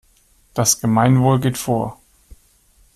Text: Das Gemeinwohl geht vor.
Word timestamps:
Das 0.55 0.79
Gemeinwohl 0.79 1.39
geht 1.39 1.59
vor. 1.59 2.01